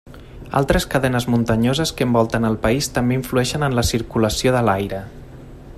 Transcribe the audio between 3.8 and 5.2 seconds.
la circulació de l'aire.